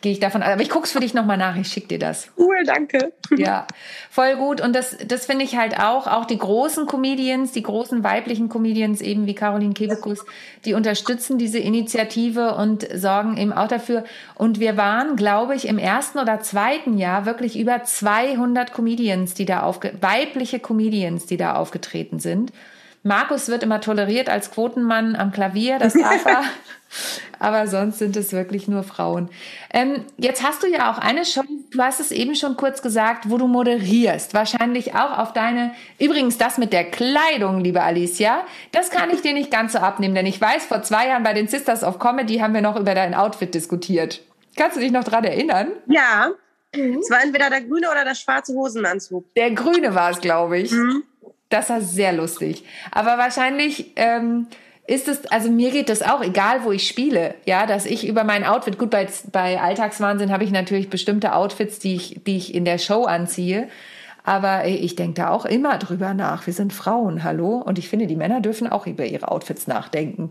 [0.00, 0.42] gehe ich davon.
[0.42, 2.28] Aber ich guck's für dich nochmal nach, ich schick dir das.
[2.38, 3.12] Cool, danke.
[3.36, 3.66] Ja,
[4.10, 4.60] voll gut.
[4.60, 9.00] Und das, das finde ich halt auch, auch die großen Comedians, die großen weiblichen Comedians,
[9.00, 10.26] eben wie Caroline Kebekus,
[10.64, 14.04] die unterstützen diese Initiative und sorgen eben auch dafür.
[14.34, 19.44] Und wir waren, glaube ich, im ersten oder zweiten Jahr wirklich über 200 Comedians, die
[19.44, 22.52] da aufge, weibliche Comedians, die da aufgetreten sind.
[23.02, 26.42] Markus wird immer toleriert als Quotenmann am Klavier, das darf er.
[27.38, 29.30] Aber sonst sind es wirklich nur Frauen.
[29.72, 33.30] Ähm, jetzt hast du ja auch eine Show, du hast es eben schon kurz gesagt,
[33.30, 34.34] wo du moderierst.
[34.34, 39.32] Wahrscheinlich auch auf deine, übrigens das mit der Kleidung, liebe Alicia, das kann ich dir
[39.32, 42.38] nicht ganz so abnehmen, denn ich weiß, vor zwei Jahren bei den Sisters of Comedy
[42.38, 44.20] haben wir noch über dein Outfit diskutiert.
[44.56, 45.68] Kannst du dich noch dran erinnern?
[45.86, 46.32] Ja.
[46.74, 46.98] Mhm.
[46.98, 49.32] Es war entweder der grüne oder der schwarze Hosenanzug.
[49.34, 50.72] Der grüne war es, glaube ich.
[50.72, 51.04] Mhm.
[51.50, 52.64] Das war sehr lustig.
[52.92, 54.46] Aber wahrscheinlich ähm,
[54.86, 58.24] ist es, also mir geht das auch, egal wo ich spiele, ja, dass ich über
[58.24, 62.54] mein Outfit, gut, bei, bei Alltagswahnsinn habe ich natürlich bestimmte Outfits, die ich, die ich
[62.54, 63.68] in der Show anziehe.
[64.22, 66.46] Aber ich denke da auch immer drüber nach.
[66.46, 67.56] Wir sind Frauen, hallo?
[67.56, 70.28] Und ich finde, die Männer dürfen auch über ihre Outfits nachdenken.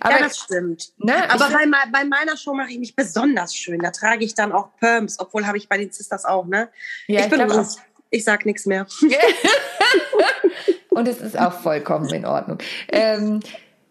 [0.00, 0.92] Aber, ja, das stimmt.
[0.98, 3.80] Ne, Aber bei, bei, meiner Show mache ich mich besonders schön.
[3.80, 6.68] Da trage ich dann auch Perms, obwohl habe ich bei den Sisters auch, ne?
[7.08, 7.66] Ja, ich, ich bin.
[8.10, 8.86] Ich sag nichts mehr.
[10.90, 12.58] Und es ist auch vollkommen in Ordnung.
[12.88, 13.40] Ähm,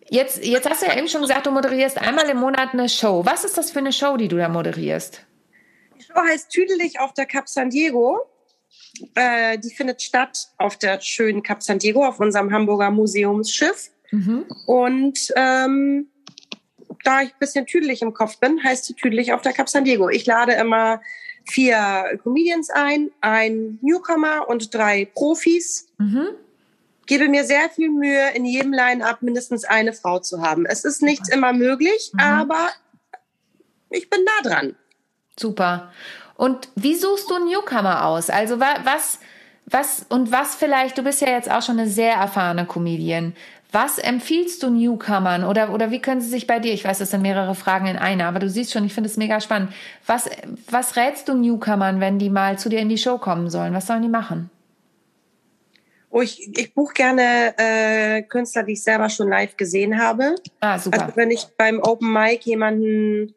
[0.10, 3.23] jetzt, jetzt hast du ja eben schon gesagt, du moderierst einmal im Monat eine Show.
[3.25, 5.21] Was ist das für eine Show, die du da moderierst?
[5.97, 8.30] Die Show heißt Tüdelig auf der Cap San Diego.
[9.13, 13.91] Äh, die findet statt auf der schönen Cap San Diego, auf unserem Hamburger Museumsschiff.
[14.12, 14.45] Mhm.
[14.65, 16.08] Und ähm,
[17.04, 19.84] da ich ein bisschen tüdelig im Kopf bin, heißt die Tüdelig auf der Cap San
[19.84, 20.10] Diego.
[20.10, 21.01] Ich lade immer
[21.45, 25.88] vier Comedians ein, ein Newcomer und drei Profis.
[25.97, 26.27] Mhm
[27.05, 30.65] gebe mir sehr viel Mühe, in jedem Line-up mindestens eine Frau zu haben.
[30.65, 32.19] Es ist nicht immer möglich, mhm.
[32.19, 32.69] aber
[33.89, 34.75] ich bin nah dran.
[35.39, 35.91] Super.
[36.36, 38.29] Und wie suchst du einen Newcomer aus?
[38.29, 39.19] Also was,
[39.65, 43.36] was und was vielleicht, du bist ja jetzt auch schon eine sehr erfahrene Comedian.
[43.71, 47.12] Was empfiehlst du Newcomern oder, oder wie können sie sich bei dir, ich weiß, das
[47.12, 49.71] sind mehrere Fragen in einer, aber du siehst schon, ich finde es mega spannend.
[50.06, 50.30] Was,
[50.69, 53.73] was rätst du Newcomern, wenn die mal zu dir in die Show kommen sollen?
[53.73, 54.49] Was sollen die machen?
[56.10, 60.36] Oh, ich, ich buche gerne äh, Künstler, die ich selber schon live gesehen habe.
[60.62, 61.01] Ah, super.
[61.01, 63.36] Also wenn ich beim Open Mic jemanden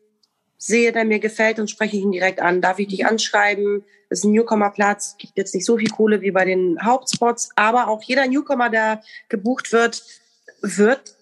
[0.59, 2.61] sehe, der mir gefällt, dann spreche ich ihn direkt an.
[2.61, 3.09] Darf ich dich mhm.
[3.09, 3.85] anschreiben?
[4.09, 7.89] Das ist ein Newcomer-Platz, gibt jetzt nicht so viel Kohle wie bei den Hauptspots, aber
[7.89, 10.03] auch jeder Newcomer, der gebucht wird,
[10.63, 11.15] wird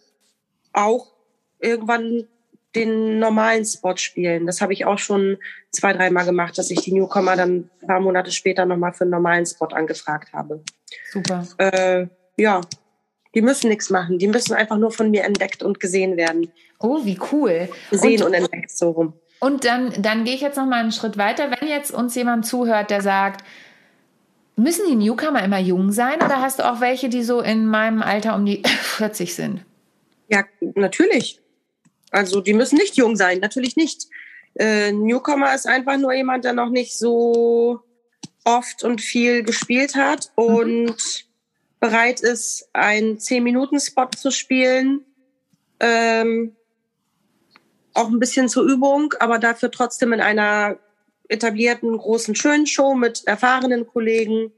[0.73, 1.13] auch
[1.59, 2.29] irgendwann
[2.77, 4.47] den normalen Spot spielen.
[4.47, 5.39] Das habe ich auch schon
[5.71, 9.11] zwei, dreimal gemacht, dass ich die Newcomer dann ein paar Monate später nochmal für einen
[9.11, 10.63] normalen Spot angefragt habe.
[11.11, 11.47] Super.
[11.59, 12.61] Äh, ja,
[13.35, 14.19] die müssen nichts machen.
[14.19, 16.53] Die müssen einfach nur von mir entdeckt und gesehen werden.
[16.79, 17.69] Oh, wie cool.
[17.91, 19.15] Gesehen und, und entdeckt, so rum.
[19.39, 21.51] Und dann, dann gehe ich jetzt noch mal einen Schritt weiter.
[21.51, 23.45] Wenn jetzt uns jemand zuhört, der sagt,
[24.57, 28.03] müssen die Newcomer immer jung sein oder hast du auch welche, die so in meinem
[28.03, 29.65] Alter um die 40 sind?
[30.29, 31.41] Ja, natürlich.
[32.11, 34.07] Also die müssen nicht jung sein, natürlich nicht.
[34.55, 37.81] Äh, Newcomer ist einfach nur jemand, der noch nicht so
[38.45, 40.95] oft und viel gespielt hat und mhm.
[41.79, 45.05] bereit ist, einen 10-Minuten-Spot zu spielen.
[45.81, 46.57] Ähm,
[47.97, 50.77] auch ein bisschen zur Übung, aber dafür trotzdem in einer
[51.29, 54.53] etablierten, großen, schönen Show mit erfahrenen Kollegen.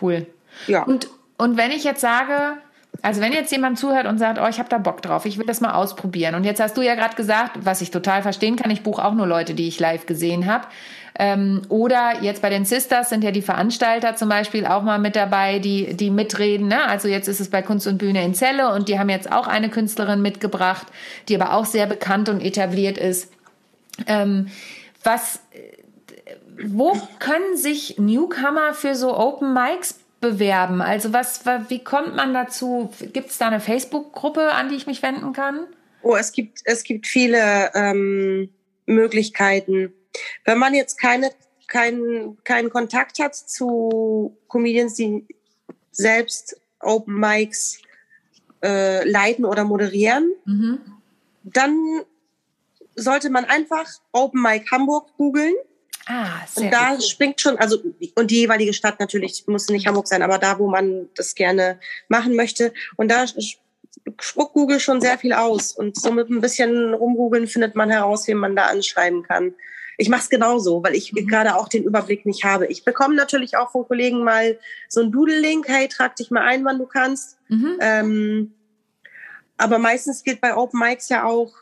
[0.00, 0.26] Cool.
[0.66, 0.84] Ja.
[0.84, 2.58] Und, und wenn ich jetzt sage,
[3.04, 5.44] Also wenn jetzt jemand zuhört und sagt, oh, ich habe da Bock drauf, ich will
[5.44, 6.34] das mal ausprobieren.
[6.36, 9.12] Und jetzt hast du ja gerade gesagt, was ich total verstehen kann, ich buche auch
[9.12, 10.66] nur Leute, die ich live gesehen habe.
[11.18, 15.16] Ähm, oder jetzt bei den Sisters sind ja die Veranstalter zum Beispiel auch mal mit
[15.16, 16.68] dabei, die, die mitreden.
[16.68, 16.82] Ne?
[16.82, 19.48] Also jetzt ist es bei Kunst und Bühne in Celle und die haben jetzt auch
[19.48, 20.86] eine Künstlerin mitgebracht,
[21.28, 23.30] die aber auch sehr bekannt und etabliert ist.
[24.06, 24.46] Ähm,
[25.02, 25.40] was,
[26.64, 30.80] wo können sich Newcomer für so Open Mics bewerben?
[30.80, 32.90] Also was, wie kommt man dazu?
[33.12, 35.66] Gibt es da eine Facebook-Gruppe, an die ich mich wenden kann?
[36.02, 38.48] Oh, es gibt, es gibt viele ähm,
[38.86, 39.92] Möglichkeiten.
[40.46, 41.30] Wenn man jetzt keine,
[41.66, 45.26] keinen, keinen Kontakt hat zu Comedians, die
[45.92, 47.82] selbst Open Mics
[48.62, 50.78] äh, leiten oder moderieren, mhm.
[51.42, 51.76] dann
[52.94, 55.54] sollte man einfach Open Mic Hamburg googeln
[56.06, 57.04] Ah, sehr und da gut.
[57.04, 57.78] springt schon, also
[58.14, 61.78] und die jeweilige Stadt natürlich muss nicht Hamburg sein, aber da, wo man das gerne
[62.08, 62.72] machen möchte.
[62.96, 63.24] Und da
[64.20, 65.72] spuckt Google schon sehr viel aus.
[65.72, 69.54] Und so mit ein bisschen rumgoogeln findet man heraus, wen man da anschreiben kann.
[69.96, 71.26] Ich mache es genauso, weil ich mhm.
[71.26, 72.66] gerade auch den Überblick nicht habe.
[72.66, 76.64] Ich bekomme natürlich auch von Kollegen mal so ein Doodle-Link, hey, trag dich mal ein,
[76.64, 77.38] wann du kannst.
[77.48, 77.78] Mhm.
[77.80, 78.54] Ähm,
[79.56, 81.52] aber meistens geht bei Open Mics ja auch,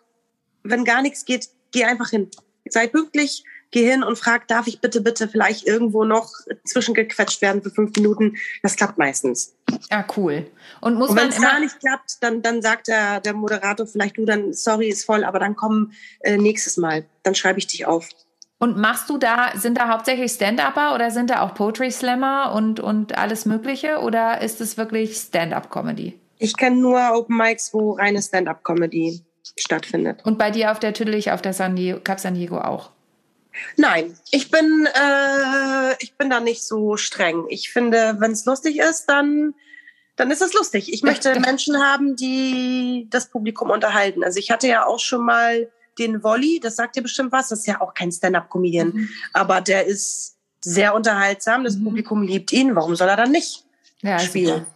[0.62, 2.30] wenn gar nichts geht, geh einfach hin.
[2.68, 6.30] Sei pünktlich, geh hin und frag, darf ich bitte, bitte vielleicht irgendwo noch
[6.64, 8.36] zwischengequetscht werden für fünf Minuten?
[8.62, 9.56] Das klappt meistens.
[9.90, 10.46] Ja, cool.
[10.80, 14.16] Und muss und wenn es gar nicht klappt, dann, dann sagt der, der Moderator vielleicht,
[14.16, 17.06] du, dann, sorry, ist voll, aber dann komm äh, nächstes Mal.
[17.24, 18.08] Dann schreibe ich dich auf.
[18.58, 22.78] Und machst du da, sind da hauptsächlich Stand-Upper oder sind da auch Poetry Slammer und,
[22.78, 26.20] und alles Mögliche oder ist es wirklich Stand-Up-Comedy?
[26.38, 29.20] Ich kenne nur Open Mics, wo reine Stand-Up-Comedy
[29.58, 30.24] stattfindet.
[30.24, 32.90] Und bei dir auf der Tüdelig, auf der San Diego, Cap San Diego auch?
[33.76, 37.44] Nein, ich bin, äh, ich bin da nicht so streng.
[37.48, 39.54] Ich finde, wenn es lustig ist, dann,
[40.16, 40.92] dann ist es lustig.
[40.92, 44.24] Ich möchte Menschen haben, die das Publikum unterhalten.
[44.24, 47.60] Also ich hatte ja auch schon mal den Wolli, das sagt dir bestimmt was, das
[47.60, 49.08] ist ja auch kein Stand-up-Comedian, mhm.
[49.34, 51.84] aber der ist sehr unterhaltsam, das mhm.
[51.84, 53.64] Publikum liebt ihn, warum soll er dann nicht
[54.00, 54.66] ja, spielen?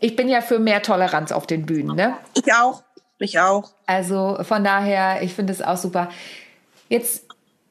[0.00, 2.16] Ich bin ja für mehr Toleranz auf den Bühnen, ne?
[2.34, 2.82] Ich auch,
[3.18, 3.70] ich auch.
[3.86, 6.10] Also von daher, ich finde es auch super.
[6.88, 7.27] Jetzt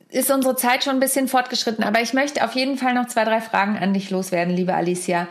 [0.10, 3.26] ist unsere Zeit schon ein bisschen fortgeschritten, aber ich möchte auf jeden Fall noch zwei,
[3.26, 5.28] drei Fragen an dich loswerden, liebe Alicia.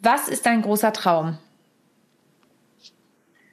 [0.00, 1.38] Was ist dein großer Traum?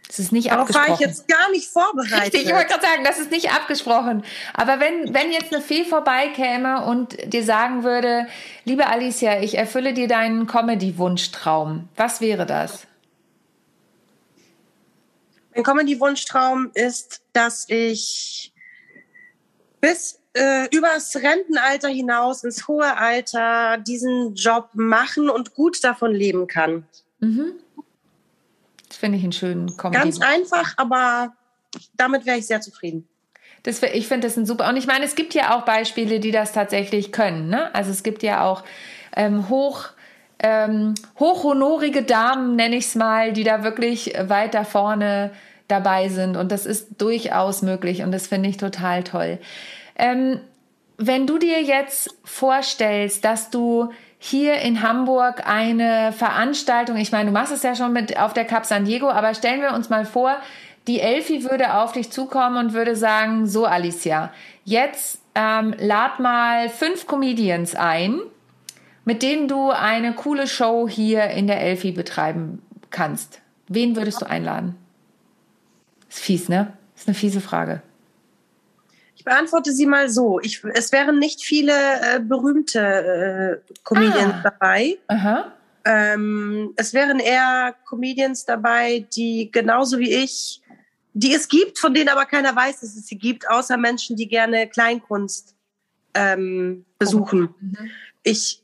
[0.07, 0.88] Das ist nicht Darauf abgesprochen.
[0.88, 2.33] war ich jetzt gar nicht vorbereitet.
[2.33, 4.23] Richtig, ich wollte gerade sagen, das ist nicht abgesprochen.
[4.53, 8.27] Aber wenn, wenn jetzt eine Fee vorbeikäme und dir sagen würde,
[8.63, 12.88] liebe Alicia, ich erfülle dir deinen Comedy-Wunschtraum, was wäre das?
[15.53, 18.53] Mein Comedy-Wunschtraum ist, dass ich
[19.81, 26.48] bis äh, übers Rentenalter hinaus ins hohe Alter diesen Job machen und gut davon leben
[26.48, 26.86] kann.
[27.19, 27.54] Mhm.
[28.88, 30.04] Das finde ich einen schönen Kommentar.
[30.04, 31.34] Ganz einfach, aber
[31.95, 33.08] damit wäre ich sehr zufrieden.
[33.63, 34.69] Das, ich finde das ein super.
[34.69, 37.50] Und ich meine, es gibt ja auch Beispiele, die das tatsächlich können.
[37.50, 37.74] Ne?
[37.74, 38.63] Also es gibt ja auch
[39.15, 39.88] ähm, hoch,
[40.39, 45.32] ähm, hochhonorige Damen, nenne ich es mal, die da wirklich weiter vorne
[45.67, 46.38] dabei sind.
[46.38, 48.04] Und das ist durchaus möglich.
[48.04, 49.39] Und das finde ich total toll.
[49.95, 50.39] Ähm,
[50.97, 57.31] wenn du dir jetzt vorstellst, dass du hier in Hamburg eine Veranstaltung, ich meine, du
[57.31, 60.05] machst es ja schon mit auf der Cap San Diego, aber stellen wir uns mal
[60.05, 60.38] vor,
[60.88, 64.31] die Elfi würde auf dich zukommen und würde sagen, so Alicia,
[64.63, 68.19] jetzt ähm, lad mal fünf Comedians ein,
[69.03, 73.41] mit denen du eine coole Show hier in der Elfi betreiben kannst.
[73.67, 74.75] Wen würdest du einladen?
[76.08, 76.73] Ist fies, ne?
[76.95, 77.81] Ist eine fiese Frage
[79.25, 80.39] beantworte sie mal so.
[80.39, 84.41] Ich, es wären nicht viele äh, berühmte äh, Comedians ah.
[84.43, 84.97] dabei.
[85.83, 90.61] Ähm, es wären eher Comedians dabei, die genauso wie ich,
[91.13, 94.27] die es gibt, von denen aber keiner weiß, dass es sie gibt, außer Menschen, die
[94.27, 95.55] gerne Kleinkunst
[96.13, 97.49] ähm, besuchen.
[97.51, 97.55] Oh.
[97.59, 97.91] Mhm.
[98.23, 98.63] Ich,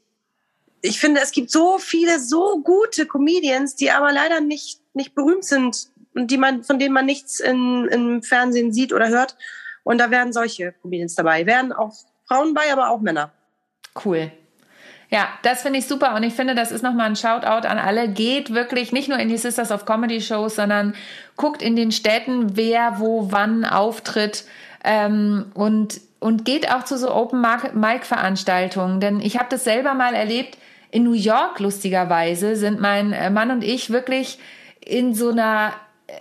[0.82, 5.46] ich finde, es gibt so viele so gute Comedians, die aber leider nicht, nicht berühmt
[5.46, 9.38] sind und die man, von denen man nichts in, im Fernsehen sieht oder hört.
[9.84, 11.46] Und da werden solche Comedians dabei.
[11.46, 11.94] Werden auch
[12.28, 13.32] Frauen bei, aber auch Männer.
[14.06, 14.32] Cool.
[15.10, 18.08] Ja, das finde ich super und ich finde, das ist nochmal ein Shoutout an alle.
[18.08, 20.96] Geht wirklich nicht nur in die Sisters of Comedy Shows, sondern
[21.36, 24.46] guckt in den Städten, wer wo wann auftritt
[24.86, 29.02] ähm, und, und geht auch zu so Open Mic Veranstaltungen.
[29.02, 30.58] Denn ich habe das selber mal erlebt.
[30.92, 34.40] In New York, lustigerweise, sind mein Mann und ich wirklich
[34.80, 35.74] in so einer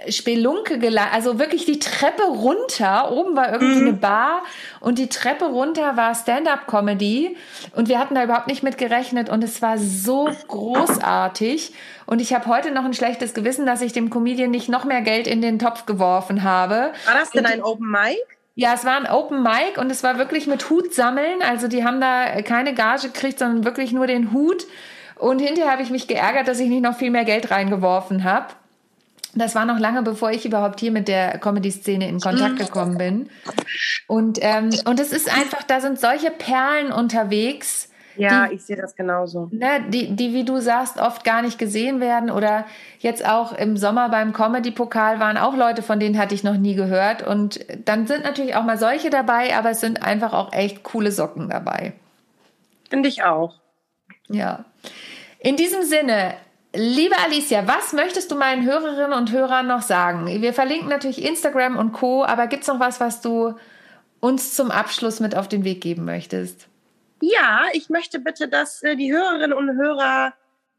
[0.09, 3.13] Spelunke gelandet, also wirklich die Treppe runter.
[3.13, 3.89] Oben war irgendwie mhm.
[3.89, 4.43] eine Bar
[4.81, 7.37] und die Treppe runter war Stand-up-Comedy
[7.75, 11.73] und wir hatten da überhaupt nicht mit gerechnet und es war so großartig.
[12.07, 15.01] Und ich habe heute noch ein schlechtes Gewissen, dass ich dem Comedian nicht noch mehr
[15.01, 16.93] Geld in den Topf geworfen habe.
[17.07, 18.19] War das denn ein Open Mic?
[18.57, 21.41] Ja, es war ein Open Mic und es war wirklich mit Hut sammeln.
[21.43, 24.67] Also die haben da keine Gage gekriegt, sondern wirklich nur den Hut.
[25.17, 28.47] Und hinterher habe ich mich geärgert, dass ich nicht noch viel mehr Geld reingeworfen habe.
[29.35, 32.59] Das war noch lange, bevor ich überhaupt hier mit der Comedy-Szene in Kontakt mhm.
[32.59, 33.31] gekommen bin.
[34.07, 37.89] Und, ähm, und es ist einfach, da sind solche Perlen unterwegs.
[38.17, 39.49] Ja, die, ich sehe das genauso.
[39.53, 42.31] Ne, die, die, wie du sagst, oft gar nicht gesehen werden.
[42.31, 42.67] Oder
[42.99, 46.75] jetzt auch im Sommer beim Comedy-Pokal waren auch Leute, von denen hatte ich noch nie
[46.75, 47.23] gehört.
[47.27, 51.13] Und dann sind natürlich auch mal solche dabei, aber es sind einfach auch echt coole
[51.13, 51.93] Socken dabei.
[52.91, 53.55] Finde ich auch.
[54.29, 54.65] Ja.
[55.39, 56.35] In diesem Sinne,
[56.73, 60.27] Liebe Alicia, was möchtest du meinen Hörerinnen und Hörern noch sagen?
[60.27, 63.57] Wir verlinken natürlich Instagram und Co, aber gibt es noch was, was du
[64.21, 66.69] uns zum Abschluss mit auf den Weg geben möchtest?
[67.21, 70.33] Ja, ich möchte bitte, dass äh, die Hörerinnen und Hörer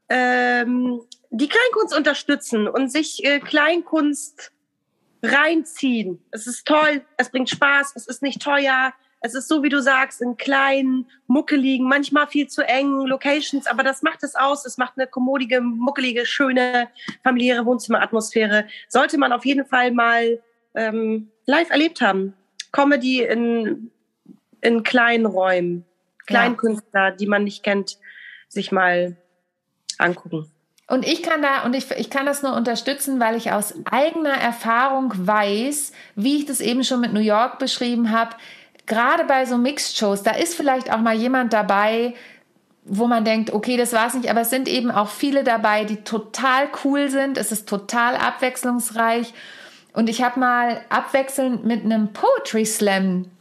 [0.08, 4.52] ähm, die Kleinkunst unterstützen und sich äh, Kleinkunst
[5.22, 6.24] reinziehen.
[6.32, 9.82] Es ist toll, es bringt Spaß, es ist nicht teuer, es ist so, wie du
[9.82, 14.66] sagst, in kleinen, muckeligen, manchmal viel zu engen Locations, aber das macht es aus.
[14.66, 16.90] Es macht eine kommodige, muckelige, schöne,
[17.24, 18.66] familiäre Wohnzimmeratmosphäre.
[18.88, 20.42] Sollte man auf jeden Fall mal
[20.74, 22.34] ähm, live erlebt haben.
[22.72, 23.92] Comedy in,
[24.62, 25.86] in kleinen Räumen.
[26.26, 27.12] Kleinkünstler, ja.
[27.12, 28.00] die man nicht kennt,
[28.48, 29.18] sich mal
[30.00, 30.50] angucken.
[30.88, 34.34] Und ich kann da, und ich, ich kann das nur unterstützen, weil ich aus eigener
[34.34, 38.36] Erfahrung weiß, wie ich das eben schon mit New York beschrieben habe,
[38.92, 42.14] gerade bei so Mixed-Shows, da ist vielleicht auch mal jemand dabei,
[42.84, 46.04] wo man denkt, okay, das war's nicht, aber es sind eben auch viele dabei, die
[46.04, 47.38] total cool sind.
[47.38, 49.34] Es ist total abwechslungsreich.
[49.94, 53.32] Und ich habe mal abwechselnd mit einem Poetry Slam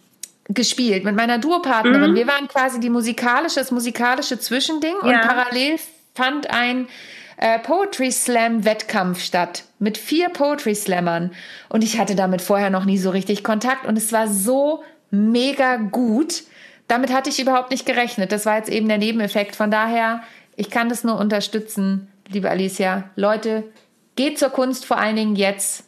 [0.49, 2.13] gespielt, mit meiner Duopartnerin.
[2.13, 2.17] Mhm.
[2.17, 5.09] Wir waren quasi die musikalische, das musikalische Zwischending ja.
[5.09, 5.81] und parallel
[6.15, 6.87] fand ein
[7.39, 11.33] äh, Poetry Slam Wettkampf statt mit vier Poetry Slammern.
[11.69, 15.77] Und ich hatte damit vorher noch nie so richtig Kontakt und es war so mega
[15.77, 16.45] gut.
[16.89, 18.33] Damit hatte ich überhaupt nicht gerechnet.
[18.33, 19.57] Das war jetzt eben der Nebeneffekt.
[19.57, 20.23] Von daher,
[20.57, 23.11] ich kann das nur unterstützen, liebe Alicia.
[23.17, 23.65] Leute,
[24.17, 25.85] geht zur Kunst vor allen Dingen jetzt.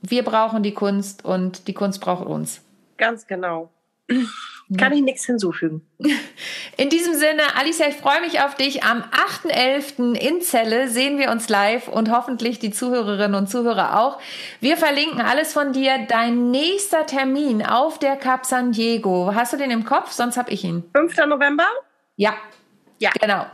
[0.00, 2.62] Wir brauchen die Kunst und die Kunst braucht uns.
[2.96, 3.70] Ganz genau.
[4.78, 5.82] Kann ich nichts hinzufügen.
[6.76, 8.82] In diesem Sinne, Alicia, ich freue mich auf dich.
[8.82, 9.02] Am
[9.44, 10.14] 8.11.
[10.14, 14.18] in Celle sehen wir uns live und hoffentlich die Zuhörerinnen und Zuhörer auch.
[14.60, 16.06] Wir verlinken alles von dir.
[16.08, 19.32] Dein nächster Termin auf der Cap San Diego.
[19.34, 20.12] Hast du den im Kopf?
[20.12, 20.82] Sonst habe ich ihn.
[20.94, 21.14] 5.
[21.26, 21.66] November?
[22.16, 22.34] Ja.
[23.04, 23.10] Ja.
[23.20, 23.44] Genau.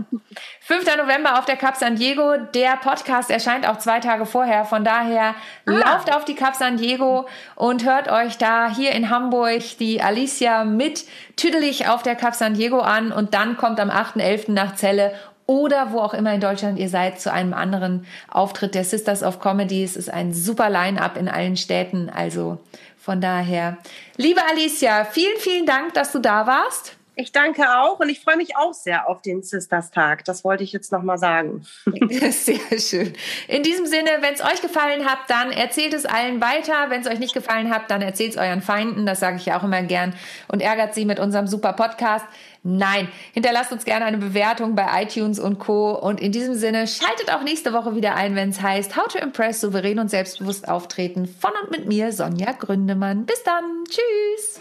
[0.61, 0.97] 5.
[0.97, 2.37] November auf der Cup San Diego.
[2.55, 4.65] Der Podcast erscheint auch zwei Tage vorher.
[4.65, 5.35] Von daher
[5.67, 5.73] ah.
[5.73, 10.63] lauft auf die Cup San Diego und hört euch da hier in Hamburg die Alicia
[10.63, 14.53] mit tüdelig auf der Cup San Diego an und dann kommt am 8.11.
[14.53, 15.15] nach Celle
[15.47, 19.41] oder wo auch immer in Deutschland ihr seid zu einem anderen Auftritt der Sisters of
[19.41, 19.83] Comedy.
[19.83, 22.09] Es ist ein super Line-up in allen Städten.
[22.09, 22.61] Also
[22.97, 23.79] von daher,
[24.17, 27.00] liebe Alicia, vielen, vielen Dank, dass du da warst.
[27.21, 30.25] Ich danke auch und ich freue mich auch sehr auf den Sisters-Tag.
[30.25, 31.67] Das wollte ich jetzt nochmal sagen.
[32.31, 33.13] Sehr schön.
[33.47, 36.89] In diesem Sinne, wenn es euch gefallen hat, dann erzählt es allen weiter.
[36.89, 39.05] Wenn es euch nicht gefallen hat, dann erzählt es euren Feinden.
[39.05, 40.15] Das sage ich ja auch immer gern
[40.49, 42.25] und ärgert sie mit unserem super Podcast.
[42.63, 45.93] Nein, hinterlasst uns gerne eine Bewertung bei iTunes und Co.
[45.93, 49.19] Und in diesem Sinne, schaltet auch nächste Woche wieder ein, wenn es heißt How to
[49.19, 51.27] Impress, souverän und selbstbewusst auftreten.
[51.27, 53.27] Von und mit mir, Sonja Gründemann.
[53.27, 53.85] Bis dann.
[53.85, 54.61] Tschüss.